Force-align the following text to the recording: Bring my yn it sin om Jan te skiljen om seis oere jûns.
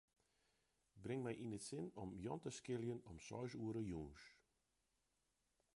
Bring 1.03 1.21
my 1.25 1.33
yn 1.43 1.55
it 1.57 1.63
sin 1.67 1.85
om 2.01 2.09
Jan 2.23 2.41
te 2.41 2.51
skiljen 2.57 3.05
om 3.11 3.17
seis 3.27 3.53
oere 3.63 3.81
jûns. 3.91 4.23